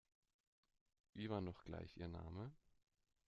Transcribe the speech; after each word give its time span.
Wie 1.13 1.29
war 1.29 1.41
noch 1.41 1.63
gleich 1.63 1.95
Ihr 1.95 2.07
Name? 2.07 2.51